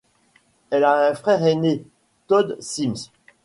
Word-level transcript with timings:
Elle 0.71 0.83
a 0.83 1.09
un 1.09 1.13
frère 1.13 1.45
aîné, 1.45 1.85
Todd 2.25 2.57
Sims. 2.59 3.11